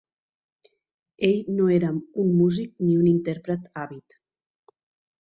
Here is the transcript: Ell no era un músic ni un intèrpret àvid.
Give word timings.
Ell 1.27 1.51
no 1.59 1.69
era 1.77 1.93
un 2.25 2.33
músic 2.41 2.75
ni 2.87 2.91
un 3.05 3.13
intèrpret 3.15 3.73
àvid. 3.87 4.21